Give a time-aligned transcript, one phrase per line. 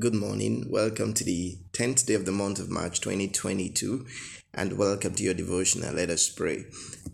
[0.00, 0.66] Good morning.
[0.70, 4.06] Welcome to the 10th day of the month of March 2022
[4.54, 5.92] and welcome to your devotional.
[5.92, 6.66] Let us pray.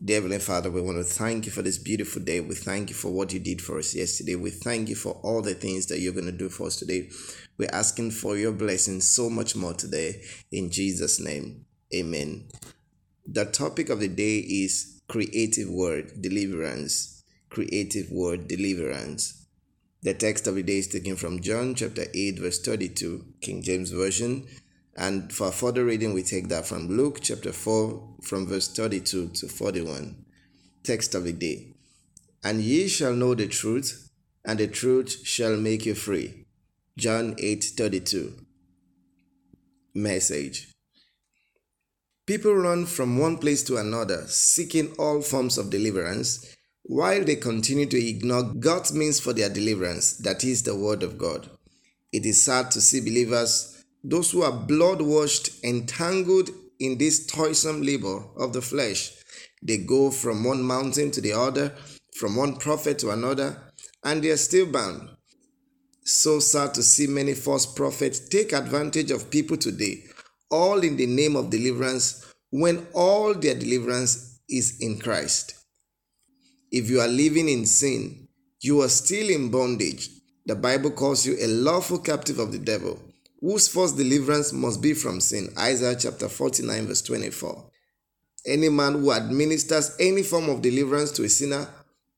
[0.04, 2.40] Dear Heavenly Father, we want to thank you for this beautiful day.
[2.40, 4.34] We thank you for what you did for us yesterday.
[4.34, 7.08] We thank you for all the things that you're going to do for us today.
[7.56, 10.20] We're asking for your blessings so much more today.
[10.52, 11.64] In Jesus' name,
[11.94, 12.48] amen.
[13.26, 17.24] The topic of the day is creative word deliverance.
[17.48, 19.43] Creative word deliverance.
[20.04, 23.90] The text of the day is taken from John chapter 8, verse 32, King James
[23.90, 24.46] Version.
[24.94, 29.48] And for further reading, we take that from Luke chapter 4, from verse 32 to
[29.48, 30.14] 41.
[30.82, 31.68] Text of the day.
[32.44, 34.10] And ye shall know the truth,
[34.44, 36.48] and the truth shall make you free.
[36.98, 38.34] John 8 32.
[39.94, 40.68] Message.
[42.26, 46.53] People run from one place to another, seeking all forms of deliverance
[46.86, 51.16] while they continue to ignore God's means for their deliverance, that is the Word of
[51.16, 51.48] God.
[52.12, 57.80] It is sad to see believers, those who are blood washed, entangled in this toilsome
[57.80, 59.12] labor of the flesh.
[59.62, 61.72] They go from one mountain to the other,
[62.16, 63.56] from one prophet to another,
[64.04, 65.08] and they are still bound.
[66.04, 70.04] So sad to see many false prophets take advantage of people today,
[70.50, 75.63] all in the name of deliverance, when all their deliverance is in Christ.
[76.74, 78.26] If you are living in sin,
[78.60, 80.08] you are still in bondage.
[80.44, 83.00] The Bible calls you a lawful captive of the devil,
[83.40, 85.50] whose first deliverance must be from sin.
[85.56, 87.70] Isaiah chapter 49, verse 24.
[88.46, 91.68] Any man who administers any form of deliverance to a sinner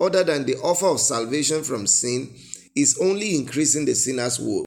[0.00, 2.34] other than the offer of salvation from sin
[2.74, 4.64] is only increasing the sinner's woe.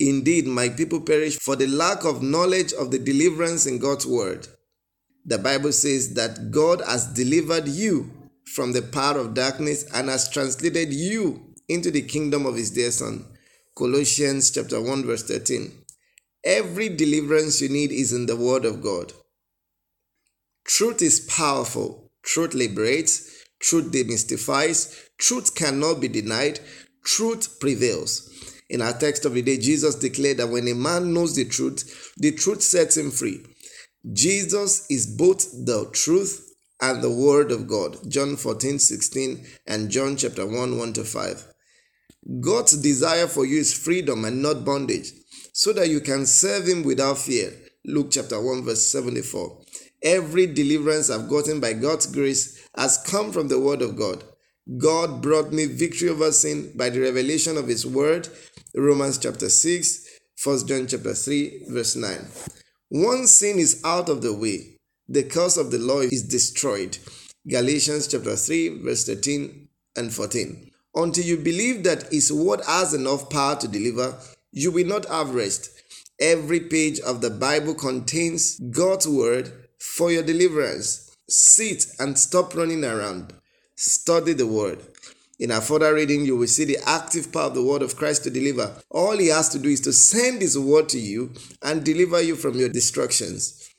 [0.00, 4.48] Indeed, my people perish for the lack of knowledge of the deliverance in God's word.
[5.24, 8.10] The Bible says that God has delivered you
[8.54, 12.92] from the power of darkness and has translated you into the kingdom of his dear
[12.92, 13.26] son.
[13.76, 15.72] Colossians chapter 1 verse 13.
[16.44, 19.12] Every deliverance you need is in the word of God.
[20.64, 22.12] Truth is powerful.
[22.22, 23.44] Truth liberates.
[23.58, 25.08] Truth demystifies.
[25.18, 26.60] Truth cannot be denied.
[27.04, 28.30] Truth prevails.
[28.70, 32.12] In our text of the day, Jesus declared that when a man knows the truth,
[32.18, 33.44] the truth sets him free.
[34.12, 36.53] Jesus is both the truth
[36.90, 37.96] and the word of God.
[38.10, 41.46] John 14, 16, and John chapter 1, 1 to 5.
[42.40, 45.12] God's desire for you is freedom and not bondage,
[45.52, 47.52] so that you can serve Him without fear.
[47.86, 49.62] Luke chapter 1, verse 74.
[50.02, 54.22] Every deliverance I've gotten by God's grace has come from the Word of God.
[54.76, 58.28] God brought me victory over sin by the revelation of His Word.
[58.74, 60.08] Romans chapter 6,
[60.42, 62.26] 1 John chapter 3, verse 9.
[62.90, 64.74] Once sin is out of the way,
[65.08, 66.98] the curse of the law is destroyed.
[67.46, 70.70] Galatians chapter 3, verse 13 and 14.
[70.94, 74.16] Until you believe that His word has enough power to deliver,
[74.52, 75.70] you will not have rest.
[76.20, 81.14] Every page of the Bible contains God's word for your deliverance.
[81.28, 83.34] Sit and stop running around.
[83.76, 84.86] Study the word.
[85.40, 88.22] In our further reading, you will see the active power of the word of Christ
[88.24, 88.80] to deliver.
[88.88, 92.36] All he has to do is to send his word to you and deliver you
[92.36, 93.73] from your destructions.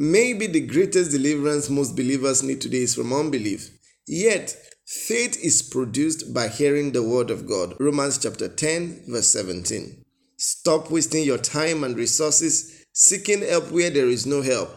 [0.00, 3.68] Maybe the greatest deliverance most believers need today is from unbelief.
[4.06, 7.74] Yet, faith is produced by hearing the word of God.
[7.80, 10.04] Romans chapter 10, verse 17.
[10.36, 14.70] Stop wasting your time and resources seeking help where there is no help.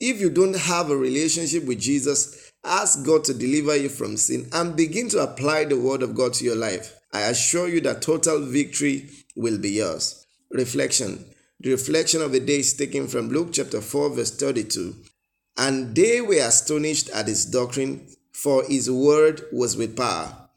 [0.00, 4.48] If you don't have a relationship with Jesus, ask God to deliver you from sin
[4.52, 6.94] and begin to apply the word of God to your life.
[7.12, 10.24] I assure you that total victory will be yours.
[10.52, 11.24] Reflection
[11.60, 14.96] the reflection of the day is taken from Luke chapter 4, verse 32.
[15.58, 20.48] And they were astonished at his doctrine, for his word was with power.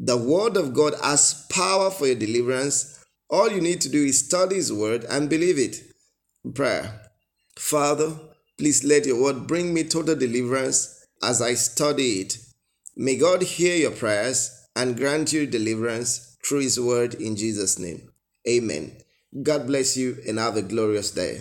[0.00, 3.04] The word of God has power for your deliverance.
[3.30, 5.80] All you need to do is study his word and believe it.
[6.54, 7.02] Prayer.
[7.56, 8.12] Father,
[8.58, 12.38] please let your word bring me total deliverance as I study it.
[12.96, 18.10] May God hear your prayers and grant you deliverance through his word in Jesus' name.
[18.48, 18.96] Amen.
[19.40, 21.40] God bless you and have a glorious day.